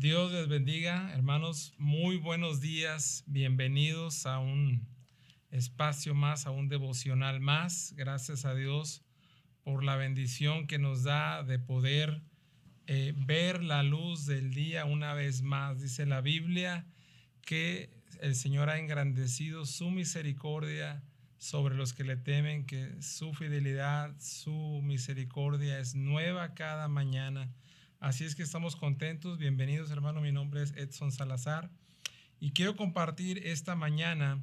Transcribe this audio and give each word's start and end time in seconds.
Dios 0.00 0.32
les 0.32 0.48
bendiga, 0.48 1.12
hermanos. 1.12 1.74
Muy 1.76 2.16
buenos 2.16 2.62
días. 2.62 3.22
Bienvenidos 3.26 4.24
a 4.24 4.38
un 4.38 4.88
espacio 5.50 6.14
más, 6.14 6.46
a 6.46 6.50
un 6.50 6.70
devocional 6.70 7.40
más. 7.40 7.92
Gracias 7.98 8.46
a 8.46 8.54
Dios 8.54 9.02
por 9.62 9.84
la 9.84 9.96
bendición 9.96 10.66
que 10.66 10.78
nos 10.78 11.02
da 11.02 11.42
de 11.42 11.58
poder 11.58 12.22
eh, 12.86 13.12
ver 13.14 13.62
la 13.62 13.82
luz 13.82 14.24
del 14.24 14.54
día 14.54 14.86
una 14.86 15.12
vez 15.12 15.42
más. 15.42 15.82
Dice 15.82 16.06
la 16.06 16.22
Biblia 16.22 16.86
que 17.42 17.90
el 18.22 18.36
Señor 18.36 18.70
ha 18.70 18.78
engrandecido 18.78 19.66
su 19.66 19.90
misericordia 19.90 21.02
sobre 21.36 21.74
los 21.74 21.92
que 21.92 22.04
le 22.04 22.16
temen, 22.16 22.64
que 22.64 23.02
su 23.02 23.34
fidelidad, 23.34 24.18
su 24.18 24.80
misericordia 24.82 25.78
es 25.78 25.94
nueva 25.94 26.54
cada 26.54 26.88
mañana. 26.88 27.52
Así 28.00 28.24
es 28.24 28.34
que 28.34 28.42
estamos 28.42 28.76
contentos. 28.76 29.36
Bienvenidos, 29.36 29.90
hermano. 29.90 30.22
Mi 30.22 30.32
nombre 30.32 30.62
es 30.62 30.72
Edson 30.74 31.12
Salazar 31.12 31.70
y 32.40 32.52
quiero 32.52 32.74
compartir 32.74 33.46
esta 33.46 33.76
mañana 33.76 34.42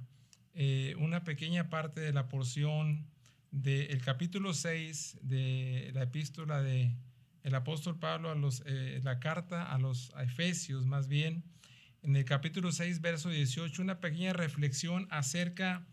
eh, 0.54 0.94
una 0.99 1.23
pequeña 1.23 1.68
parte 1.68 1.99
de 1.99 2.13
la 2.13 2.27
porción 2.27 3.08
del 3.49 3.99
capítulo 4.04 4.54
6 4.54 5.18
de 5.23 5.90
la 5.96 6.04
epístola 6.04 6.62
de 6.62 6.96
el 7.41 7.55
apóstol 7.55 7.98
Pablo 7.98 8.30
a 8.30 8.35
los 8.35 8.62
eh, 8.68 9.02
la 9.04 9.20
carta 9.20 9.63
a 9.63 9.80
los 9.80 10.13
Efesios 10.20 10.85
más 10.85 11.08
bien 11.08 11.44
en 12.04 12.16
el 12.16 12.26
capítulo 12.26 12.71
6 12.71 13.02
verso 13.02 13.30
18 13.32 13.82
una 13.82 13.99
pequeña 13.99 14.34
reflexión 14.34 15.08
acerca 15.10 15.84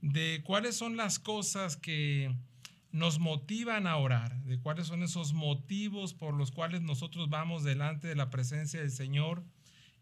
de 0.00 0.42
cuáles 0.46 0.76
son 0.76 0.96
las 0.96 1.18
cosas 1.18 1.76
que 1.76 2.34
nos 2.92 3.18
motivan 3.18 3.86
a 3.86 3.96
orar, 3.96 4.42
de 4.44 4.60
cuáles 4.60 4.86
son 4.86 5.02
esos 5.02 5.32
motivos 5.32 6.12
por 6.12 6.34
los 6.34 6.52
cuales 6.52 6.82
nosotros 6.82 7.30
vamos 7.30 7.64
delante 7.64 8.06
de 8.06 8.14
la 8.14 8.28
presencia 8.28 8.80
del 8.80 8.90
Señor 8.90 9.42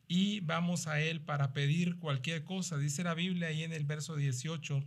y 0.08 0.40
vamos 0.40 0.88
a 0.88 1.00
Él 1.00 1.20
para 1.20 1.52
pedir 1.52 1.98
cualquier 1.98 2.42
cosa. 2.42 2.76
Dice 2.78 3.04
la 3.04 3.14
Biblia 3.14 3.48
ahí 3.48 3.62
en 3.62 3.72
el 3.72 3.84
verso 3.84 4.16
18, 4.16 4.82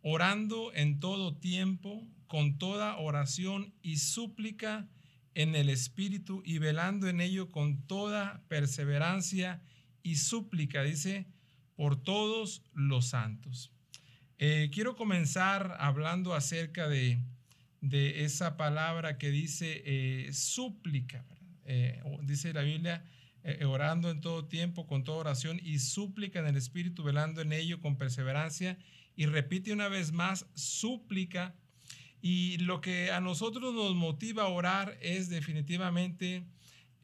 orando 0.00 0.72
en 0.74 0.98
todo 0.98 1.36
tiempo, 1.36 2.02
con 2.26 2.56
toda 2.56 2.96
oración 2.96 3.74
y 3.82 3.98
súplica 3.98 4.88
en 5.34 5.54
el 5.54 5.68
Espíritu 5.68 6.42
y 6.46 6.58
velando 6.58 7.06
en 7.06 7.20
ello 7.20 7.50
con 7.50 7.82
toda 7.82 8.42
perseverancia 8.48 9.62
y 10.02 10.16
súplica, 10.16 10.82
dice, 10.82 11.26
por 11.74 12.02
todos 12.02 12.62
los 12.72 13.08
santos. 13.08 13.75
Eh, 14.38 14.70
quiero 14.70 14.96
comenzar 14.96 15.76
hablando 15.80 16.34
acerca 16.34 16.88
de, 16.88 17.18
esa 17.90 18.56
palabra 18.56 19.16
que 19.16 19.30
dice 19.30 19.82
eh, 19.84 20.32
súplica. 20.32 21.24
Eh, 21.64 22.02
dice 22.22 22.52
la 22.52 22.62
Biblia, 22.62 23.04
orando 23.64 24.10
en 24.10 24.20
todo 24.20 24.46
tiempo, 24.46 24.88
con 24.88 25.04
toda 25.04 25.18
oración 25.18 25.60
y 25.62 25.78
súplica 25.78 26.40
en 26.40 26.46
el 26.46 26.56
Espíritu, 26.56 27.04
velando 27.04 27.40
en 27.40 27.52
ello 27.52 27.80
con 27.80 27.96
perseverancia. 27.96 28.76
Y 29.14 29.26
repite 29.26 29.72
una 29.72 29.88
vez 29.88 30.12
más, 30.12 30.46
súplica. 30.54 31.54
Y 32.20 32.58
lo 32.58 32.80
que 32.80 33.12
a 33.12 33.20
nosotros 33.20 33.72
nos 33.72 33.94
motiva 33.94 34.42
a 34.42 34.48
orar 34.48 34.98
es 35.00 35.28
definitivamente 35.28 36.44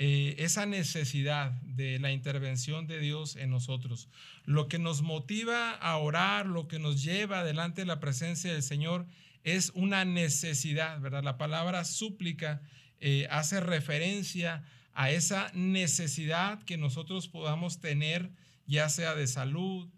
eh, 0.04 0.34
esa 0.42 0.66
necesidad 0.66 1.52
de 1.62 2.00
la 2.00 2.10
intervención 2.10 2.88
de 2.88 2.98
Dios 2.98 3.36
en 3.36 3.50
nosotros. 3.50 4.08
Lo 4.44 4.66
que 4.66 4.80
nos 4.80 5.00
motiva 5.00 5.70
a 5.70 5.96
orar, 5.96 6.46
lo 6.46 6.66
que 6.66 6.80
nos 6.80 7.04
lleva 7.04 7.44
delante 7.44 7.82
de 7.82 7.86
la 7.86 8.00
presencia 8.00 8.52
del 8.52 8.64
Señor 8.64 9.06
es 9.44 9.70
una 9.76 10.04
necesidad, 10.04 11.00
¿verdad? 11.00 11.22
La 11.22 11.38
palabra 11.38 11.84
súplica 11.84 12.62
eh, 12.98 13.28
hace 13.30 13.60
referencia 13.60 14.64
a 14.92 15.12
esa 15.12 15.52
necesidad 15.54 16.60
que 16.64 16.76
nosotros 16.76 17.28
podamos 17.28 17.78
tener, 17.78 18.32
ya 18.66 18.88
sea 18.88 19.14
de 19.14 19.28
salud, 19.28 19.88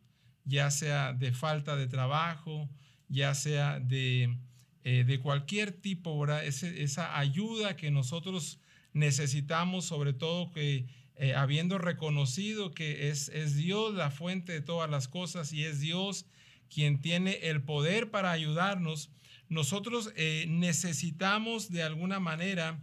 ya 0.45 0.71
sea 0.71 1.15
de 1.15 1.33
falta 1.33 1.77
de 1.77 1.87
trabajo, 1.87 2.69
ya 3.09 3.35
sea 3.35 3.81
de, 3.81 4.37
eh, 4.83 5.05
de 5.05 5.21
cualquier 5.21 5.73
tipo, 5.73 6.21
¿verdad? 6.21 6.45
esa 6.45 7.19
ayuda 7.19 7.77
que 7.77 7.91
nosotros 7.91 8.61
necesitamos 8.95 9.85
sobre 9.85 10.15
todo 10.15 10.51
que 10.51 10.87
eh, 11.17 11.35
habiendo 11.35 11.79
reconocido 11.79 12.73
que 12.73 13.11
es, 13.11 13.29
es 13.29 13.55
Dios 13.55 13.95
la 13.95 14.11
fuente 14.11 14.53
de 14.53 14.63
todas 14.63 14.91
las 14.91 15.07
cosas 15.07 15.53
y 15.53 15.65
es 15.65 15.81
Dios 15.81 16.27
quien 16.69 17.01
tiene 17.01 17.35
el 17.43 17.63
poder 17.63 18.11
para 18.11 18.33
ayudarnos, 18.33 19.11
nosotros 19.49 20.13
eh, 20.17 20.47
necesitamos 20.49 21.71
de 21.71 21.83
alguna 21.83 22.19
manera 22.19 22.83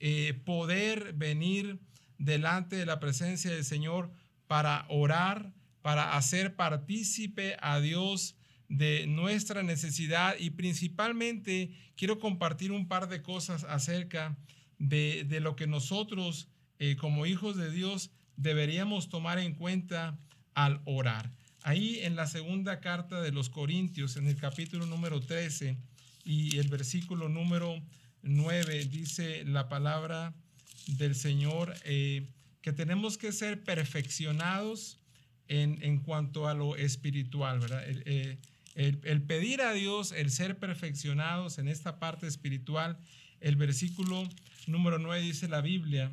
eh, 0.00 0.40
poder 0.44 1.12
venir 1.12 1.78
delante 2.18 2.76
de 2.76 2.86
la 2.86 2.98
presencia 2.98 3.52
del 3.52 3.64
Señor 3.64 4.10
para 4.46 4.86
orar, 4.88 5.52
para 5.82 6.16
hacer 6.16 6.56
partícipe 6.56 7.56
a 7.60 7.78
Dios 7.80 8.36
de 8.68 9.06
nuestra 9.06 9.62
necesidad. 9.62 10.34
Y 10.38 10.50
principalmente 10.50 11.70
quiero 11.94 12.18
compartir 12.18 12.72
un 12.72 12.88
par 12.88 13.08
de 13.08 13.22
cosas 13.22 13.64
acerca 13.64 14.30
de, 14.30 14.57
lo 14.78 15.56
que 15.56 15.66
nosotros 15.66 16.48
eh, 16.78 16.96
como 16.96 17.26
hijos 17.26 17.56
de 17.56 17.70
Dios 17.70 18.10
deberíamos 18.36 19.08
tomar 19.08 19.38
en 19.38 19.54
cuenta 19.54 20.18
al 20.54 20.80
orar. 20.84 21.32
Ahí 21.62 21.98
en 22.00 22.16
la 22.16 22.26
segunda 22.26 22.80
carta 22.80 23.20
de 23.20 23.32
los 23.32 23.50
Corintios, 23.50 24.16
en 24.16 24.28
el 24.28 24.36
capítulo 24.36 24.86
número 24.86 25.20
13 25.20 25.76
y 26.24 26.58
el 26.58 26.68
versículo 26.68 27.28
número 27.28 27.82
9, 28.22 28.84
dice 28.84 29.44
la 29.44 29.68
palabra 29.68 30.34
del 30.86 31.14
Señor 31.14 31.74
eh, 31.84 32.28
que 32.62 32.72
tenemos 32.72 33.18
que 33.18 33.32
ser 33.32 33.62
perfeccionados 33.62 34.98
en, 35.48 36.00
cuanto 36.00 36.46
a 36.46 36.54
lo 36.54 36.76
espiritual, 36.76 37.58
¿verdad? 37.58 37.82
Eh, 37.86 38.38
el, 38.74 39.22
pedir 39.22 39.62
a 39.62 39.72
Dios, 39.72 40.12
el 40.12 40.30
ser 40.30 40.58
perfeccionados 40.58 41.58
en 41.58 41.68
esta 41.68 41.98
parte 41.98 42.26
espiritual, 42.26 42.98
el 43.40 43.56
versículo 43.56 44.28
número 44.66 44.98
9 44.98 45.22
dice 45.22 45.48
la 45.48 45.60
Biblia, 45.60 46.12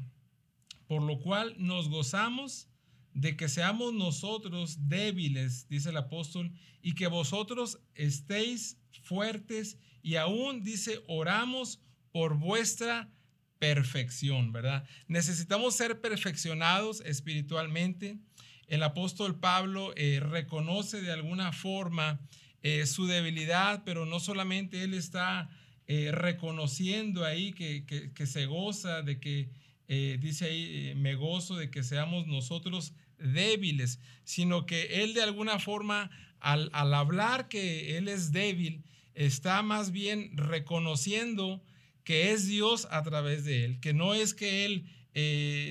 por 0.87 1.01
lo 1.01 1.19
cual 1.19 1.55
nos 1.57 1.89
gozamos 1.89 2.69
de 3.13 3.37
que 3.37 3.47
seamos 3.49 3.93
nosotros 3.93 4.89
débiles, 4.89 5.67
dice 5.69 5.89
el 5.89 5.97
apóstol, 5.97 6.51
y 6.81 6.93
que 6.93 7.07
vosotros 7.07 7.79
estéis 7.95 8.77
fuertes 9.03 9.77
y 10.01 10.17
aún 10.17 10.63
dice, 10.63 11.01
oramos 11.07 11.79
por 12.11 12.37
vuestra 12.37 13.09
perfección, 13.57 14.51
¿verdad? 14.51 14.85
Necesitamos 15.07 15.75
ser 15.75 16.01
perfeccionados 16.01 17.01
espiritualmente. 17.01 18.19
El 18.67 18.83
apóstol 18.83 19.39
Pablo 19.39 19.93
eh, 19.95 20.19
reconoce 20.19 21.01
de 21.01 21.11
alguna 21.11 21.51
forma 21.53 22.19
eh, 22.61 22.85
su 22.85 23.07
debilidad, 23.07 23.83
pero 23.85 24.05
no 24.05 24.19
solamente 24.19 24.83
él 24.83 24.93
está 24.93 25.49
eh, 25.87 26.11
reconociendo 26.11 27.25
ahí 27.25 27.53
que, 27.53 28.25
se 28.25 28.45
goza, 28.47 29.03
de 29.03 29.19
que 29.19 29.49
eh, 29.87 30.17
dice 30.19 30.45
ahí, 30.45 30.89
eh, 30.89 30.95
me 30.95 31.13
gozo 31.13 31.57
de 31.57 31.69
que 31.69 31.83
seamos 31.83 32.25
nosotros 32.25 32.93
débiles, 33.19 33.99
sino 34.23 34.65
que 34.65 35.03
él 35.03 35.13
de 35.13 35.21
alguna 35.21 35.59
forma, 35.59 36.09
al, 36.39 36.71
hablar 36.73 37.47
que 37.49 37.97
él 37.97 38.07
es 38.07 38.31
débil, 38.31 38.83
está 39.13 39.61
más 39.61 39.91
bien 39.91 40.35
reconociendo 40.35 41.63
que 42.03 42.31
es 42.31 42.47
Dios 42.47 42.87
a 42.89 43.03
través 43.03 43.45
de 43.45 43.65
él, 43.65 43.79
que 43.79 43.93
no 43.93 44.15
es 44.15 44.33
que 44.33 44.65
él 44.65 44.89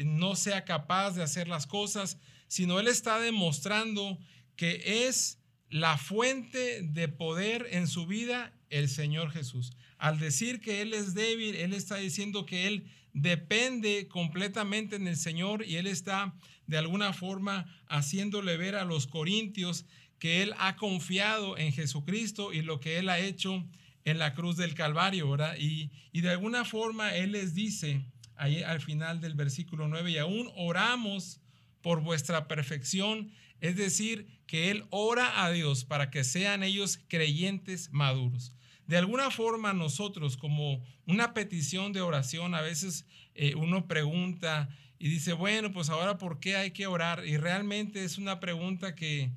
no 0.06 0.36
sea 0.36 0.64
capaz 0.64 1.10
de 1.16 1.22
hacer 1.22 1.48
las 1.48 1.66
cosas, 1.66 2.18
sino 2.46 2.78
él 2.78 2.86
está 2.86 3.18
demostrando 3.18 4.18
que 4.56 5.06
es 5.06 5.38
la 5.68 5.98
fuente 5.98 6.82
de 6.82 7.08
poder 7.08 7.66
en 7.72 7.88
su 7.88 8.06
vida 8.06 8.54
el 8.74 8.88
Señor 8.88 9.30
Jesús. 9.30 9.72
Al 9.98 10.18
decir 10.18 10.60
que 10.60 10.82
Él 10.82 10.94
es 10.94 11.14
débil, 11.14 11.54
Él 11.54 11.72
está 11.72 11.96
diciendo 11.96 12.44
que 12.44 12.66
Él 12.66 12.90
depende 13.12 14.08
completamente 14.08 14.96
en 14.96 15.06
el 15.06 15.16
Señor 15.16 15.64
y 15.64 15.76
Él 15.76 15.86
está 15.86 16.34
de 16.66 16.78
alguna 16.78 17.12
forma 17.12 17.66
haciéndole 17.86 18.56
ver 18.56 18.74
a 18.74 18.84
los 18.84 19.06
corintios 19.06 19.86
que 20.18 20.42
Él 20.42 20.54
ha 20.58 20.74
confiado 20.74 21.56
en 21.56 21.72
Jesucristo 21.72 22.52
y 22.52 22.62
lo 22.62 22.80
que 22.80 22.98
Él 22.98 23.08
ha 23.10 23.20
hecho 23.20 23.64
en 24.04 24.18
la 24.18 24.34
cruz 24.34 24.56
del 24.56 24.74
Calvario, 24.74 25.30
¿verdad? 25.30 25.56
Y, 25.56 25.92
y 26.12 26.22
de 26.22 26.30
alguna 26.30 26.64
forma 26.64 27.14
Él 27.14 27.30
les 27.32 27.54
dice 27.54 28.04
ahí 28.36 28.64
al 28.64 28.80
final 28.80 29.20
del 29.20 29.34
versículo 29.34 29.86
9, 29.86 30.10
y 30.10 30.18
aún 30.18 30.50
oramos 30.56 31.40
por 31.80 32.00
vuestra 32.00 32.48
perfección, 32.48 33.30
es 33.60 33.76
decir, 33.76 34.26
que 34.48 34.72
Él 34.72 34.84
ora 34.90 35.44
a 35.44 35.50
Dios 35.52 35.84
para 35.84 36.10
que 36.10 36.24
sean 36.24 36.64
ellos 36.64 36.98
creyentes 37.06 37.92
maduros. 37.92 38.52
De 38.86 38.98
alguna 38.98 39.30
forma 39.30 39.72
nosotros 39.72 40.36
como 40.36 40.82
una 41.06 41.32
petición 41.32 41.92
de 41.92 42.00
oración, 42.00 42.54
a 42.54 42.60
veces 42.60 43.06
eh, 43.34 43.54
uno 43.54 43.86
pregunta 43.86 44.68
y 44.98 45.08
dice, 45.08 45.32
bueno, 45.32 45.72
pues 45.72 45.90
ahora 45.90 46.18
¿por 46.18 46.38
qué 46.40 46.56
hay 46.56 46.70
que 46.70 46.86
orar? 46.86 47.26
Y 47.26 47.36
realmente 47.36 48.04
es 48.04 48.18
una 48.18 48.40
pregunta 48.40 48.94
que, 48.94 49.30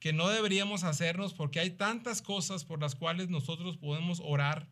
que 0.00 0.12
no 0.12 0.28
deberíamos 0.28 0.84
hacernos 0.84 1.34
porque 1.34 1.60
hay 1.60 1.70
tantas 1.70 2.22
cosas 2.22 2.64
por 2.64 2.80
las 2.80 2.94
cuales 2.94 3.28
nosotros 3.28 3.76
podemos 3.76 4.20
orar. 4.24 4.68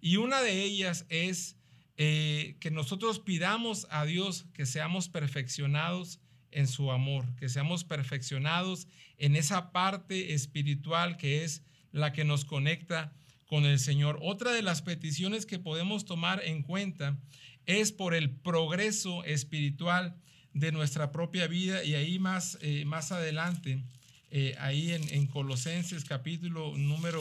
Y 0.00 0.16
una 0.16 0.40
de 0.40 0.62
ellas 0.62 1.06
es 1.08 1.56
eh, 1.96 2.56
que 2.60 2.70
nosotros 2.70 3.18
pidamos 3.18 3.86
a 3.90 4.04
Dios 4.04 4.46
que 4.54 4.64
seamos 4.64 5.08
perfeccionados 5.08 6.20
en 6.50 6.66
su 6.66 6.90
amor, 6.90 7.26
que 7.36 7.48
seamos 7.48 7.84
perfeccionados 7.84 8.88
en 9.18 9.36
esa 9.36 9.70
parte 9.72 10.32
espiritual 10.32 11.16
que 11.16 11.44
es 11.44 11.62
la 11.92 12.12
que 12.12 12.24
nos 12.24 12.44
conecta 12.44 13.12
con 13.50 13.64
el 13.64 13.80
Señor. 13.80 14.20
Otra 14.22 14.52
de 14.52 14.62
las 14.62 14.80
peticiones 14.80 15.44
que 15.44 15.58
podemos 15.58 16.04
tomar 16.04 16.40
en 16.44 16.62
cuenta 16.62 17.18
es 17.66 17.90
por 17.90 18.14
el 18.14 18.30
progreso 18.30 19.24
espiritual 19.24 20.14
de 20.54 20.70
nuestra 20.70 21.10
propia 21.10 21.48
vida 21.48 21.82
y 21.82 21.96
ahí 21.96 22.20
más, 22.20 22.58
eh, 22.60 22.84
más 22.84 23.10
adelante, 23.10 23.82
eh, 24.30 24.54
ahí 24.60 24.92
en, 24.92 25.26
Colosenses 25.26 26.04
capítulo 26.04 26.76
número, 26.76 27.20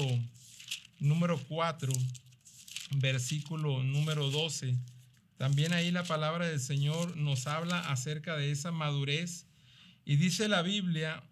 número 0.99 1.39
4, 1.47 1.91
versículo 2.97 3.81
número 3.81 4.29
12, 4.29 4.75
también 5.35 5.73
ahí 5.73 5.89
la 5.89 6.03
palabra 6.03 6.47
del 6.47 6.59
Señor 6.59 7.17
nos 7.17 7.47
habla 7.47 7.79
acerca 7.79 8.37
de 8.37 8.51
esa 8.51 8.71
madurez 8.71 9.47
y 10.05 10.17
dice 10.17 10.47
la 10.47 10.61
Biblia, 10.61 11.23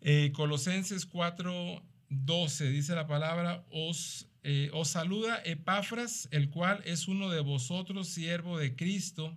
eh, 0.00 0.30
Colosenses 0.32 1.06
4, 1.06 1.82
12, 2.08 2.70
dice 2.70 2.94
la 2.94 3.06
palabra, 3.06 3.64
os, 3.70 4.28
eh, 4.42 4.70
os 4.72 4.88
saluda 4.88 5.42
Epafras, 5.44 6.28
el 6.30 6.50
cual 6.50 6.82
es 6.84 7.08
uno 7.08 7.30
de 7.30 7.40
vosotros, 7.40 8.08
siervo 8.08 8.58
de 8.58 8.76
Cristo. 8.76 9.36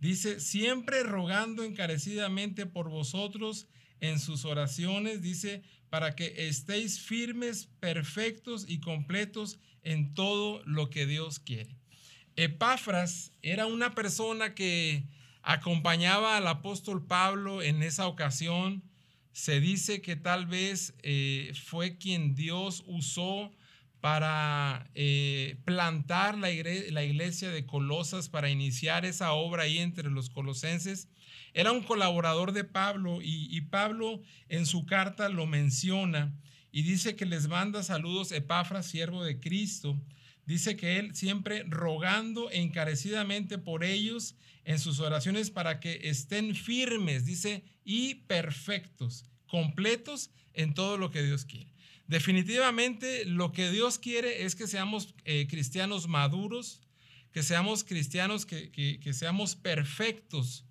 Dice, 0.00 0.40
siempre 0.40 1.04
rogando 1.04 1.62
encarecidamente 1.62 2.66
por 2.66 2.88
vosotros 2.88 3.68
en 4.00 4.18
sus 4.18 4.44
oraciones, 4.44 5.22
dice, 5.22 5.62
para 5.90 6.16
que 6.16 6.48
estéis 6.48 7.00
firmes, 7.00 7.68
perfectos 7.78 8.64
y 8.68 8.80
completos 8.80 9.60
en 9.82 10.14
todo 10.14 10.62
lo 10.64 10.90
que 10.90 11.06
Dios 11.06 11.38
quiere. 11.38 11.78
Epafras 12.34 13.32
era 13.42 13.66
una 13.66 13.94
persona 13.94 14.54
que 14.54 15.04
acompañaba 15.42 16.36
al 16.36 16.46
apóstol 16.48 17.06
Pablo 17.06 17.62
en 17.62 17.82
esa 17.82 18.06
ocasión 18.06 18.82
se 19.32 19.60
dice 19.60 20.00
que 20.02 20.16
tal 20.16 20.46
vez 20.46 20.94
eh, 21.02 21.52
fue 21.64 21.96
quien 21.96 22.34
Dios 22.34 22.84
usó 22.86 23.52
para 24.00 24.90
eh, 24.94 25.56
plantar 25.64 26.36
la, 26.36 26.50
iglesia 26.50 27.50
de 27.50 27.64
Colosas, 27.64 28.28
para 28.28 28.50
iniciar 28.50 29.04
esa 29.04 29.32
obra 29.32 29.62
ahí 29.62 29.78
entre 29.78 30.10
los 30.10 30.28
colosenses. 30.28 31.08
Era 31.54 31.72
un 31.72 31.82
colaborador 31.82 32.52
de 32.52 32.64
Pablo 32.64 33.22
y, 33.22 33.46
y 33.56 33.60
Pablo 33.62 34.20
en 34.48 34.66
su 34.66 34.86
carta 34.86 35.28
lo 35.28 35.46
menciona 35.46 36.34
y 36.72 36.82
dice 36.82 37.14
que 37.14 37.26
les 37.26 37.48
manda 37.48 37.82
saludos 37.82 38.32
Epafras, 38.32 38.86
siervo 38.86 39.22
de 39.22 39.38
Cristo. 39.38 40.00
Dice 40.46 40.76
que 40.76 40.98
él 40.98 41.14
siempre 41.14 41.64
rogando 41.68 42.50
encarecidamente 42.50 43.58
por 43.58 43.84
ellos 43.84 44.34
en 44.64 44.78
sus 44.78 45.00
oraciones 45.00 45.50
para 45.50 45.80
que 45.80 46.00
estén 46.04 46.54
firmes, 46.54 47.24
dice, 47.24 47.64
y 47.84 48.14
perfectos, 48.14 49.24
completos 49.46 50.30
en 50.54 50.74
todo 50.74 50.98
lo 50.98 51.10
que 51.10 51.22
Dios 51.22 51.44
quiere. 51.44 51.72
Definitivamente 52.06 53.24
lo 53.24 53.52
que 53.52 53.70
Dios 53.70 53.98
quiere 53.98 54.44
es 54.44 54.54
que 54.54 54.66
seamos 54.66 55.14
eh, 55.24 55.46
cristianos 55.48 56.08
maduros, 56.08 56.80
que 57.32 57.42
seamos 57.42 57.84
cristianos, 57.84 58.44
que, 58.44 59.00
seamos 59.14 59.56
perfectos, 59.56 60.66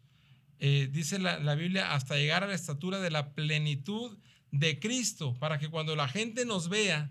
eh, 0.60 0.90
dice 0.92 1.18
la, 1.18 1.40
la 1.40 1.56
Biblia, 1.56 1.94
hasta 1.94 2.18
llegar 2.18 2.44
a 2.44 2.48
la 2.48 2.54
estatura 2.54 3.00
de 3.00 3.10
la 3.10 3.34
plenitud 3.34 4.20
de 4.52 4.80
Cristo, 4.80 5.34
para 5.40 5.58
que 5.58 5.70
cuando 5.70 5.96
la 5.96 6.08
gente 6.08 6.46
nos 6.46 6.70
vea, 6.70 7.10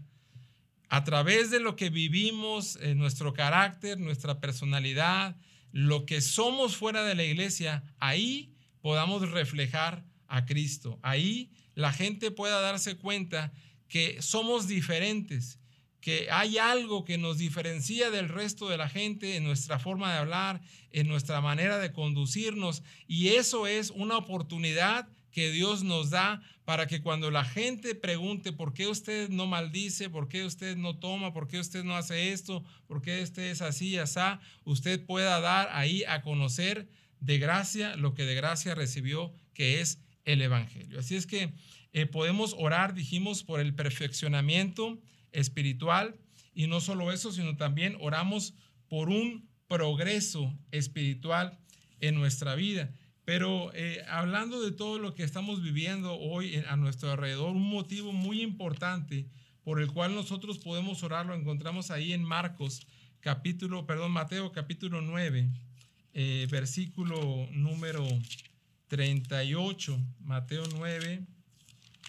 a 0.90 1.04
través 1.04 1.50
de 1.50 1.60
lo 1.60 1.76
que 1.76 1.88
vivimos, 1.88 2.76
en 2.82 2.98
nuestro 2.98 3.32
carácter, 3.32 3.98
nuestra 3.98 4.40
personalidad, 4.40 5.36
lo 5.70 6.04
que 6.04 6.20
somos 6.20 6.76
fuera 6.76 7.04
de 7.04 7.14
la 7.14 7.22
iglesia, 7.22 7.84
ahí 8.00 8.52
podamos 8.82 9.30
reflejar 9.30 10.04
a 10.26 10.44
Cristo. 10.46 10.98
Ahí 11.02 11.52
la 11.76 11.92
gente 11.92 12.32
pueda 12.32 12.60
darse 12.60 12.96
cuenta 12.96 13.52
que 13.86 14.20
somos 14.20 14.66
diferentes, 14.66 15.60
que 16.00 16.28
hay 16.32 16.58
algo 16.58 17.04
que 17.04 17.18
nos 17.18 17.38
diferencia 17.38 18.10
del 18.10 18.28
resto 18.28 18.68
de 18.68 18.76
la 18.76 18.88
gente 18.88 19.36
en 19.36 19.44
nuestra 19.44 19.78
forma 19.78 20.12
de 20.12 20.18
hablar, 20.18 20.60
en 20.90 21.06
nuestra 21.06 21.40
manera 21.40 21.78
de 21.78 21.92
conducirnos. 21.92 22.82
Y 23.06 23.28
eso 23.28 23.68
es 23.68 23.90
una 23.90 24.16
oportunidad 24.16 25.08
que 25.30 25.50
Dios 25.50 25.82
nos 25.82 26.10
da 26.10 26.42
para 26.64 26.86
que 26.86 27.02
cuando 27.02 27.30
la 27.30 27.44
gente 27.44 27.94
pregunte 27.94 28.52
por 28.52 28.72
qué 28.72 28.86
usted 28.86 29.28
no 29.28 29.46
maldice, 29.46 30.10
por 30.10 30.28
qué 30.28 30.44
usted 30.44 30.76
no 30.76 30.98
toma, 30.98 31.32
por 31.32 31.48
qué 31.48 31.58
usted 31.58 31.84
no 31.84 31.96
hace 31.96 32.32
esto, 32.32 32.64
por 32.86 33.02
qué 33.02 33.22
usted 33.22 33.50
es 33.50 33.62
así, 33.62 33.96
así, 33.96 34.20
usted 34.64 35.04
pueda 35.04 35.40
dar 35.40 35.68
ahí 35.72 36.04
a 36.04 36.22
conocer 36.22 36.88
de 37.20 37.38
gracia 37.38 37.96
lo 37.96 38.14
que 38.14 38.24
de 38.24 38.34
gracia 38.34 38.74
recibió, 38.74 39.32
que 39.54 39.80
es 39.80 40.00
el 40.24 40.42
Evangelio. 40.42 41.00
Así 41.00 41.16
es 41.16 41.26
que 41.26 41.52
eh, 41.92 42.06
podemos 42.06 42.54
orar, 42.58 42.94
dijimos, 42.94 43.42
por 43.42 43.60
el 43.60 43.74
perfeccionamiento 43.74 45.00
espiritual 45.32 46.16
y 46.54 46.66
no 46.66 46.80
solo 46.80 47.12
eso, 47.12 47.32
sino 47.32 47.56
también 47.56 47.96
oramos 48.00 48.54
por 48.88 49.08
un 49.08 49.48
progreso 49.68 50.56
espiritual 50.72 51.58
en 52.00 52.14
nuestra 52.16 52.54
vida. 52.54 52.92
Pero 53.30 53.70
eh, 53.74 54.04
hablando 54.08 54.60
de 54.60 54.72
todo 54.72 54.98
lo 54.98 55.14
que 55.14 55.22
estamos 55.22 55.62
viviendo 55.62 56.18
hoy 56.18 56.56
a 56.66 56.74
nuestro 56.74 57.12
alrededor, 57.12 57.54
un 57.54 57.70
motivo 57.70 58.10
muy 58.10 58.42
importante 58.42 59.28
por 59.62 59.80
el 59.80 59.86
cual 59.92 60.16
nosotros 60.16 60.58
podemos 60.58 61.04
orar 61.04 61.26
lo 61.26 61.34
encontramos 61.36 61.92
ahí 61.92 62.12
en 62.12 62.24
Marcos 62.24 62.88
capítulo, 63.20 63.86
perdón, 63.86 64.10
Mateo 64.10 64.50
capítulo 64.50 65.00
9, 65.00 65.48
eh, 66.12 66.48
versículo 66.50 67.46
número 67.52 68.04
38, 68.88 69.96
Mateo 70.18 70.64
9, 70.74 71.24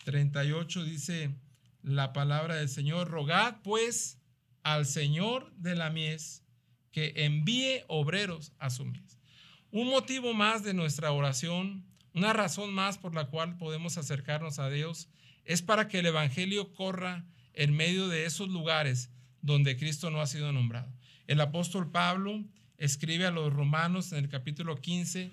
38 0.05 0.83
dice 0.85 1.35
la 1.83 2.13
palabra 2.13 2.55
del 2.55 2.67
Señor, 2.67 3.09
rogad 3.09 3.57
pues 3.61 4.17
al 4.63 4.87
Señor 4.87 5.53
de 5.55 5.75
la 5.75 5.91
mies 5.91 6.41
que 6.91 7.13
envíe 7.15 7.83
obreros 7.87 8.53
a 8.57 8.71
su 8.71 8.85
mies. 8.85 9.20
Un 9.73 9.87
motivo 9.87 10.33
más 10.33 10.63
de 10.63 10.73
nuestra 10.73 11.13
oración, 11.13 11.85
una 12.13 12.33
razón 12.33 12.73
más 12.73 12.97
por 12.97 13.15
la 13.15 13.27
cual 13.27 13.55
podemos 13.55 13.97
acercarnos 13.97 14.59
a 14.59 14.69
Dios, 14.69 15.07
es 15.45 15.61
para 15.61 15.87
que 15.87 15.99
el 15.99 16.07
Evangelio 16.07 16.73
corra 16.73 17.25
en 17.53 17.73
medio 17.73 18.09
de 18.09 18.25
esos 18.25 18.49
lugares 18.49 19.11
donde 19.41 19.77
Cristo 19.77 20.11
no 20.11 20.19
ha 20.19 20.27
sido 20.27 20.51
nombrado. 20.51 20.93
El 21.25 21.39
apóstol 21.39 21.89
Pablo 21.89 22.43
escribe 22.77 23.25
a 23.25 23.31
los 23.31 23.53
romanos 23.53 24.11
en 24.11 24.17
el 24.25 24.29
capítulo 24.29 24.75
15, 24.75 25.31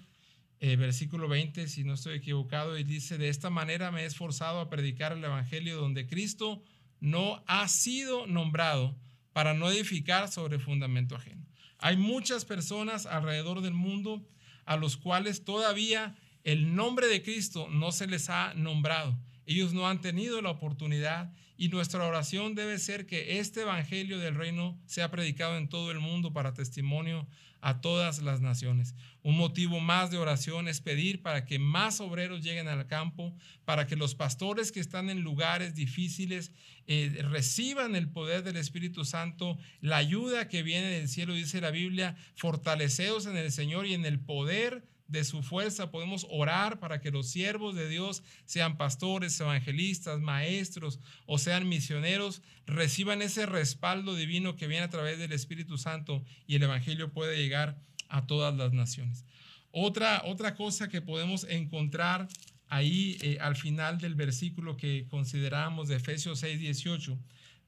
eh, 0.60 0.76
versículo 0.76 1.26
20, 1.26 1.66
si 1.66 1.82
no 1.82 1.94
estoy 1.94 2.18
equivocado, 2.18 2.78
y 2.78 2.84
dice, 2.84 3.18
de 3.18 3.30
esta 3.30 3.50
manera 3.50 3.90
me 3.90 4.02
he 4.02 4.06
esforzado 4.06 4.60
a 4.60 4.70
predicar 4.70 5.14
el 5.14 5.24
Evangelio 5.24 5.80
donde 5.80 6.06
Cristo 6.06 6.62
no 7.00 7.42
ha 7.48 7.66
sido 7.66 8.28
nombrado 8.28 8.96
para 9.32 9.52
no 9.52 9.68
edificar 9.68 10.30
sobre 10.30 10.60
fundamento 10.60 11.16
ajeno. 11.16 11.47
Hay 11.78 11.96
muchas 11.96 12.44
personas 12.44 13.06
alrededor 13.06 13.60
del 13.60 13.74
mundo 13.74 14.26
a 14.64 14.76
los 14.76 14.96
cuales 14.96 15.44
todavía 15.44 16.16
el 16.44 16.74
nombre 16.74 17.06
de 17.06 17.22
Cristo 17.22 17.68
no 17.70 17.92
se 17.92 18.06
les 18.06 18.28
ha 18.30 18.54
nombrado. 18.54 19.16
Ellos 19.48 19.72
no 19.72 19.88
han 19.88 20.02
tenido 20.02 20.42
la 20.42 20.50
oportunidad 20.50 21.32
y 21.56 21.70
nuestra 21.70 22.04
oración 22.04 22.54
debe 22.54 22.78
ser 22.78 23.06
que 23.06 23.38
este 23.38 23.62
Evangelio 23.62 24.18
del 24.18 24.34
Reino 24.34 24.78
sea 24.84 25.10
predicado 25.10 25.56
en 25.56 25.70
todo 25.70 25.90
el 25.90 26.00
mundo 26.00 26.34
para 26.34 26.52
testimonio 26.52 27.26
a 27.62 27.80
todas 27.80 28.20
las 28.20 28.42
naciones. 28.42 28.94
Un 29.22 29.38
motivo 29.38 29.80
más 29.80 30.10
de 30.10 30.18
oración 30.18 30.68
es 30.68 30.82
pedir 30.82 31.22
para 31.22 31.46
que 31.46 31.58
más 31.58 31.98
obreros 32.02 32.44
lleguen 32.44 32.68
al 32.68 32.86
campo, 32.88 33.34
para 33.64 33.86
que 33.86 33.96
los 33.96 34.14
pastores 34.14 34.70
que 34.70 34.80
están 34.80 35.08
en 35.08 35.22
lugares 35.22 35.74
difíciles 35.74 36.52
eh, 36.86 37.22
reciban 37.30 37.96
el 37.96 38.10
poder 38.10 38.42
del 38.42 38.58
Espíritu 38.58 39.06
Santo, 39.06 39.56
la 39.80 39.96
ayuda 39.96 40.46
que 40.46 40.62
viene 40.62 40.88
del 40.88 41.08
cielo, 41.08 41.32
dice 41.32 41.62
la 41.62 41.70
Biblia, 41.70 42.16
fortaleceos 42.36 43.24
en 43.24 43.38
el 43.38 43.50
Señor 43.50 43.86
y 43.86 43.94
en 43.94 44.04
el 44.04 44.20
poder 44.20 44.84
de 45.08 45.24
su 45.24 45.42
fuerza 45.42 45.90
podemos 45.90 46.26
orar 46.30 46.78
para 46.78 47.00
que 47.00 47.10
los 47.10 47.28
siervos 47.28 47.74
de 47.74 47.88
Dios, 47.88 48.22
sean 48.44 48.76
pastores, 48.76 49.40
evangelistas, 49.40 50.20
maestros 50.20 51.00
o 51.26 51.38
sean 51.38 51.68
misioneros, 51.68 52.42
reciban 52.66 53.22
ese 53.22 53.46
respaldo 53.46 54.14
divino 54.14 54.54
que 54.54 54.68
viene 54.68 54.84
a 54.84 54.90
través 54.90 55.18
del 55.18 55.32
Espíritu 55.32 55.78
Santo 55.78 56.24
y 56.46 56.56
el 56.56 56.62
Evangelio 56.62 57.10
puede 57.12 57.36
llegar 57.38 57.80
a 58.08 58.26
todas 58.26 58.54
las 58.56 58.72
naciones. 58.72 59.24
Otra, 59.70 60.22
otra 60.24 60.54
cosa 60.54 60.88
que 60.88 61.02
podemos 61.02 61.44
encontrar 61.44 62.28
ahí 62.68 63.16
eh, 63.22 63.38
al 63.40 63.56
final 63.56 63.98
del 63.98 64.14
versículo 64.14 64.76
que 64.76 65.06
consideramos 65.08 65.88
de 65.88 65.96
Efesios 65.96 66.40
6, 66.40 66.60
18, 66.60 67.18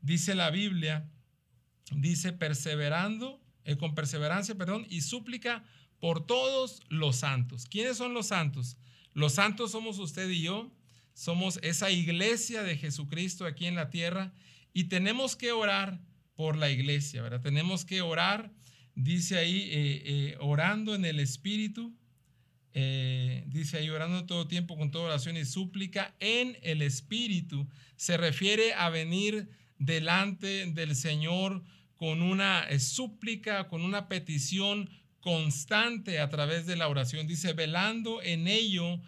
dice 0.02 0.34
la 0.34 0.50
Biblia, 0.50 1.08
dice 1.92 2.32
perseverando, 2.32 3.40
eh, 3.64 3.76
con 3.76 3.94
perseverancia, 3.94 4.54
perdón, 4.54 4.86
y 4.88 5.02
súplica 5.02 5.64
por 6.00 6.26
todos 6.26 6.80
los 6.88 7.16
santos. 7.16 7.66
¿Quiénes 7.66 7.96
son 7.96 8.14
los 8.14 8.28
santos? 8.28 8.76
Los 9.12 9.34
santos 9.34 9.72
somos 9.72 9.98
usted 9.98 10.28
y 10.30 10.42
yo, 10.42 10.72
somos 11.14 11.58
esa 11.62 11.90
iglesia 11.90 12.62
de 12.62 12.76
Jesucristo 12.76 13.44
aquí 13.46 13.66
en 13.66 13.74
la 13.74 13.90
tierra 13.90 14.32
y 14.72 14.84
tenemos 14.84 15.36
que 15.36 15.52
orar 15.52 16.00
por 16.34 16.56
la 16.56 16.70
iglesia, 16.70 17.22
¿verdad? 17.22 17.42
Tenemos 17.42 17.84
que 17.84 18.00
orar 18.00 18.50
dice 18.94 19.38
ahí, 19.38 19.68
eh, 19.70 20.02
eh, 20.04 20.36
orando 20.40 20.94
en 20.94 21.04
el 21.04 21.20
Espíritu, 21.20 21.96
eh, 22.72 23.44
dice 23.46 23.78
ahí, 23.78 23.88
orando 23.88 24.26
todo 24.26 24.46
tiempo 24.46 24.76
con 24.76 24.90
toda 24.90 25.06
oración 25.06 25.36
y 25.36 25.44
súplica 25.44 26.14
en 26.20 26.56
el 26.62 26.82
Espíritu, 26.82 27.68
se 27.96 28.16
refiere 28.16 28.74
a 28.74 28.90
venir 28.90 29.50
delante 29.78 30.66
del 30.66 30.94
Señor 30.94 31.64
con 31.96 32.22
una 32.22 32.66
súplica, 32.78 33.68
con 33.68 33.82
una 33.82 34.08
petición 34.08 34.90
constante 35.20 36.18
a 36.18 36.28
través 36.28 36.66
de 36.66 36.76
la 36.76 36.88
oración. 36.88 37.26
Dice, 37.26 37.52
velando 37.52 38.22
en 38.22 38.48
ello 38.48 39.00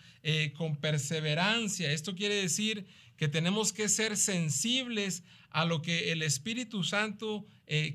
con 0.56 0.76
perseverancia. 0.76 1.90
Esto 1.90 2.14
quiere 2.14 2.34
decir 2.34 2.86
que 3.16 3.28
tenemos 3.28 3.72
que 3.72 3.88
ser 3.88 4.16
sensibles 4.16 5.24
a 5.50 5.64
lo 5.64 5.82
que 5.82 6.12
el 6.12 6.22
Espíritu 6.22 6.84
Santo 6.84 7.46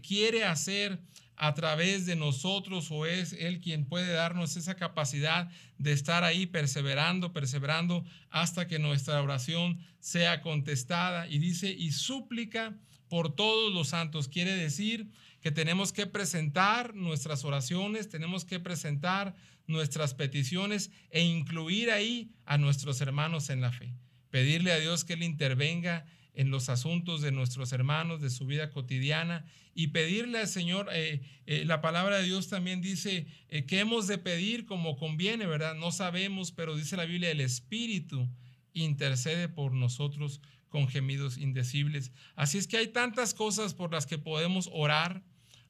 quiere 0.06 0.44
hacer 0.44 1.00
a 1.38 1.54
través 1.54 2.06
de 2.08 2.16
nosotros 2.16 2.90
o 2.90 3.06
es 3.06 3.34
Él 3.34 3.62
quien 3.62 3.86
puede 3.86 4.12
darnos 4.12 4.58
esa 4.58 4.76
capacidad 4.76 5.50
de 5.78 5.94
estar 5.94 6.24
ahí 6.24 6.48
perseverando, 6.48 7.32
perseverando 7.32 8.04
hasta 8.32 8.68
que 8.68 8.80
nuestra 8.80 9.22
oración 9.22 9.80
sea 10.00 10.42
contestada. 10.42 11.28
Y 11.28 11.38
dice, 11.38 11.70
y 11.70 11.92
súplica 11.92 12.76
por 13.08 13.36
todos 13.36 13.72
los 13.72 13.90
santos. 13.90 14.28
Quiere 14.28 14.56
decir 14.56 15.12
que 15.40 15.52
tenemos 15.52 15.94
que 15.94 16.08
presentar 16.08 16.96
nuestras 16.96 17.46
oraciones, 17.46 18.10
tenemos 18.10 18.44
que 18.44 18.60
presentar 18.60 19.36
nuestras 19.68 20.16
peticiones 20.16 20.92
e 21.12 21.22
incluir 21.24 21.92
ahí 21.92 22.32
a 22.46 22.58
nuestros 22.58 23.00
hermanos 23.00 23.52
en 23.52 23.62
la 23.62 23.72
fe. 23.72 23.94
Pedirle 24.32 24.72
a 24.72 24.80
Dios 24.80 25.06
que 25.06 25.14
Él 25.14 25.24
intervenga 25.24 26.06
en 26.38 26.52
los 26.52 26.70
asuntos 26.70 27.22
de 27.22 27.32
nuestros 27.32 27.74
hermanos, 27.74 28.22
de 28.22 28.30
su 28.30 28.46
vida 28.46 28.70
cotidiana 28.70 29.44
y 29.74 29.88
pedirle 29.88 30.38
al 30.38 30.48
Señor, 30.48 30.88
eh, 30.94 31.22
eh, 31.48 31.66
la 31.66 31.82
palabra 31.82 32.18
de 32.18 32.26
Dios 32.26 32.48
también 32.48 32.80
dice 32.80 33.26
eh, 33.50 33.66
que 33.66 33.80
hemos 33.80 34.06
de 34.06 34.20
pedir 34.20 34.68
como 34.68 34.98
conviene, 34.98 35.48
¿verdad? 35.48 35.74
No 35.74 35.92
sabemos, 35.92 36.52
pero 36.52 36.76
dice 36.76 36.96
la 36.96 37.06
Biblia, 37.06 37.32
el 37.32 37.42
Espíritu 37.42 38.30
intercede 38.74 39.50
por 39.50 39.74
nosotros 39.74 40.40
con 40.70 40.88
gemidos 40.88 41.40
indecibles. 41.40 42.12
Así 42.36 42.60
es 42.60 42.68
que 42.68 42.78
hay 42.78 42.90
tantas 42.90 43.34
cosas 43.34 43.74
por 43.74 43.92
las 43.92 44.06
que 44.06 44.20
podemos 44.20 44.70
orar, 44.72 45.24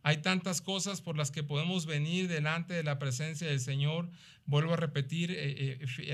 hay 0.04 0.18
tantas 0.18 0.60
cosas 0.60 1.00
por 1.00 1.16
las 1.16 1.32
que 1.32 1.44
podemos 1.44 1.86
venir 1.86 2.28
delante 2.28 2.74
de 2.74 2.84
la 2.84 3.00
presencia 3.00 3.48
del 3.48 3.62
Señor. 3.62 4.10
Vuelvo 4.46 4.74
a 4.74 4.78
repetir, 4.78 5.38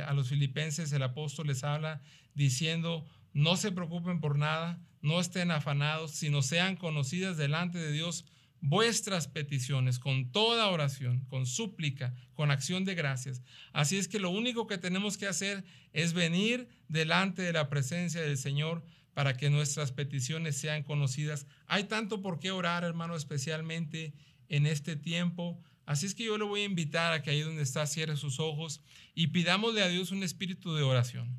a 0.06 0.14
los 0.14 0.30
filipenses 0.30 0.92
el 0.94 1.04
apóstol 1.04 1.48
les 1.48 1.64
habla 1.64 2.02
diciendo, 2.34 3.06
no 3.34 3.58
se 3.58 3.72
preocupen 3.72 4.20
por 4.20 4.38
nada, 4.38 4.80
no 5.02 5.20
estén 5.20 5.52
afanados, 5.52 6.12
sino 6.12 6.42
sean 6.42 6.76
conocidas 6.76 7.38
delante 7.38 7.78
de 7.78 7.92
Dios 7.92 8.26
vuestras 8.62 9.28
peticiones 9.28 10.00
con 10.00 10.32
toda 10.32 10.70
oración, 10.70 11.26
con 11.26 11.46
súplica, 11.46 12.16
con 12.34 12.50
acción 12.50 12.86
de 12.86 12.96
gracias. 12.96 13.42
Así 13.74 13.98
es 13.98 14.08
que 14.08 14.20
lo 14.20 14.30
único 14.30 14.68
que 14.68 14.78
tenemos 14.78 15.18
que 15.18 15.28
hacer 15.28 15.66
es 15.92 16.14
venir 16.14 16.70
delante 16.88 17.42
de 17.42 17.52
la 17.52 17.70
presencia 17.70 18.22
del 18.22 18.38
Señor 18.38 18.86
para 19.14 19.36
que 19.36 19.50
nuestras 19.50 19.92
peticiones 19.92 20.58
sean 20.58 20.84
conocidas. 20.84 21.46
Hay 21.68 21.84
tanto 21.84 22.22
por 22.22 22.40
qué 22.40 22.52
orar, 22.52 22.86
hermano, 22.86 23.18
especialmente 23.18 24.14
en 24.48 24.66
este 24.66 24.96
tiempo. 24.96 25.62
Así 25.86 26.06
es 26.06 26.16
que 26.16 26.24
yo 26.24 26.38
le 26.38 26.46
voy 26.46 26.62
a 26.62 26.66
invitar 26.66 27.12
a 27.12 27.22
que 27.22 27.32
ahí 27.32 27.42
donde 27.42 27.64
está 27.64 27.86
cierre 27.86 28.16
sus 28.16 28.40
ojos 28.40 28.82
y 29.14 29.28
pidámosle 29.28 29.84
a 29.84 29.90
Dios 29.90 30.12
un 30.12 30.24
espíritu 30.24 30.74
de 30.74 30.84
oración. 30.84 31.38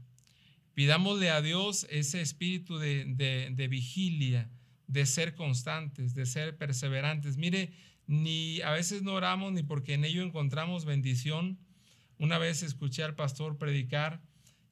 Pidámosle 0.74 1.30
a 1.30 1.40
Dios 1.40 1.86
ese 1.88 2.20
espíritu 2.20 2.78
de, 2.78 3.66
vigilia, 3.70 4.50
de 4.88 5.06
ser 5.06 5.34
constantes, 5.34 6.14
de 6.14 6.26
ser 6.26 6.56
perseverantes. 6.56 7.36
Mire, 7.36 7.72
ni 8.06 8.60
a 8.60 8.72
veces 8.72 9.02
no 9.02 9.14
oramos 9.14 9.52
ni 9.52 9.62
porque 9.62 9.94
en 9.94 10.04
ello 10.04 10.22
encontramos 10.22 10.84
bendición. 10.84 11.58
Una 12.18 12.38
vez 12.38 12.62
escuché 12.62 13.04
al 13.04 13.14
pastor 13.14 13.56
predicar 13.56 14.20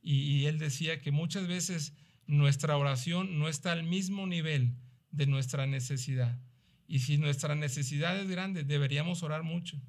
y, 0.02 0.46
él 0.46 0.58
decía 0.58 1.00
que 1.00 1.12
muchas 1.12 1.46
veces 1.46 1.94
nuestra 2.26 2.76
oración 2.76 3.38
no 3.38 3.48
está 3.48 3.70
al 3.70 3.84
mismo 3.84 4.26
nivel 4.26 4.74
de 5.12 5.26
nuestra 5.26 5.66
necesidad. 5.66 6.40
Y 6.88 6.98
si 6.98 7.16
nuestra 7.16 7.54
necesidad 7.54 8.18
es 8.18 8.28
grande, 8.28 8.64
deberíamos 8.64 9.22
orar 9.22 9.44
mucho. 9.44 9.80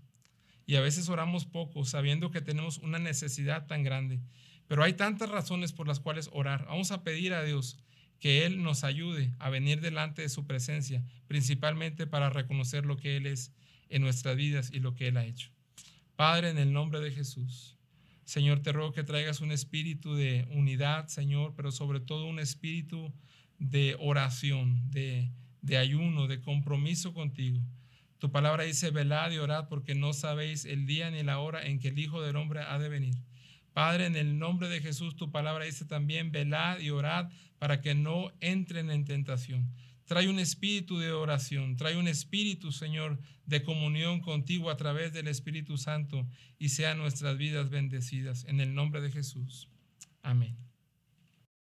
Y 0.67 0.75
a 0.75 0.81
veces 0.81 1.09
oramos 1.09 1.45
poco, 1.45 1.83
sabiendo 1.85 2.29
que 2.29 2.41
tenemos 2.41 2.77
una 2.77 2.99
necesidad 2.99 3.65
tan 3.65 3.83
grande. 3.83 4.21
Pero 4.67 4.83
hay 4.83 4.93
tantas 4.93 5.29
razones 5.29 5.73
por 5.73 5.87
las 5.87 5.99
cuales 5.99 6.29
orar. 6.31 6.65
Vamos 6.65 6.91
a 6.91 7.03
pedir 7.03 7.33
a 7.33 7.43
Dios 7.43 7.77
que 8.19 8.45
Él 8.45 8.63
nos 8.63 8.83
ayude 8.83 9.33
a 9.39 9.49
venir 9.49 9.81
delante 9.81 10.21
de 10.21 10.29
su 10.29 10.45
presencia, 10.45 11.03
principalmente 11.27 12.07
para 12.07 12.29
reconocer 12.29 12.85
lo 12.85 12.95
que 12.95 13.17
Él 13.17 13.27
es 13.27 13.51
en 13.89 14.01
nuestras 14.01 14.35
vidas 14.35 14.71
y 14.71 14.79
lo 14.79 14.95
que 14.95 15.09
Él 15.09 15.17
ha 15.17 15.25
hecho. 15.25 15.49
Padre, 16.15 16.49
en 16.49 16.57
el 16.57 16.71
nombre 16.71 16.99
de 17.01 17.11
Jesús, 17.11 17.77
Señor, 18.23 18.61
te 18.61 18.71
ruego 18.71 18.93
que 18.93 19.03
traigas 19.03 19.41
un 19.41 19.51
espíritu 19.51 20.15
de 20.15 20.47
unidad, 20.51 21.07
Señor, 21.07 21.53
pero 21.55 21.71
sobre 21.71 21.99
todo 21.99 22.25
un 22.25 22.39
espíritu 22.39 23.13
de 23.59 23.97
oración, 23.99 24.89
de, 24.89 25.29
de 25.61 25.77
ayuno, 25.77 26.27
de 26.27 26.39
compromiso 26.39 27.13
contigo. 27.13 27.59
Tu 28.19 28.31
palabra 28.31 28.63
dice, 28.63 28.91
velad 28.91 29.31
y 29.31 29.37
orad 29.37 29.67
porque 29.67 29.95
no 29.95 30.13
sabéis 30.13 30.63
el 30.63 30.85
día 30.85 31.11
ni 31.11 31.23
la 31.23 31.39
hora 31.39 31.65
en 31.65 31.79
que 31.79 31.89
el 31.89 31.99
Hijo 31.99 32.21
del 32.21 32.37
Hombre 32.37 32.61
ha 32.61 32.79
de 32.79 32.87
venir. 32.87 33.15
Padre, 33.73 34.05
en 34.05 34.15
el 34.15 34.37
nombre 34.37 34.69
de 34.69 34.81
Jesús, 34.81 35.15
tu 35.15 35.31
palabra 35.31 35.65
dice 35.65 35.85
también, 35.85 36.31
velad 36.31 36.79
y 36.79 36.89
orad 36.91 37.29
para 37.57 37.81
que 37.81 37.95
no 37.95 38.31
entren 38.39 38.91
en 38.91 39.05
tentación. 39.05 39.71
Trae 40.05 40.27
un 40.27 40.39
espíritu 40.39 40.99
de 40.99 41.11
oración, 41.11 41.75
trae 41.75 41.97
un 41.97 42.07
espíritu, 42.07 42.71
Señor, 42.71 43.19
de 43.45 43.63
comunión 43.63 44.19
contigo 44.19 44.69
a 44.69 44.77
través 44.77 45.13
del 45.13 45.27
Espíritu 45.27 45.77
Santo 45.77 46.27
y 46.59 46.69
sean 46.69 46.97
nuestras 46.97 47.37
vidas 47.37 47.69
bendecidas. 47.69 48.45
En 48.45 48.59
el 48.59 48.75
nombre 48.75 49.01
de 49.01 49.11
Jesús. 49.11 49.69
Amén. 50.21 50.57